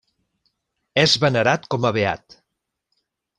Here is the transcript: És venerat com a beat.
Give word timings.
És 1.01 1.13
venerat 1.25 1.69
com 1.75 1.85
a 1.91 1.93
beat. 1.99 2.39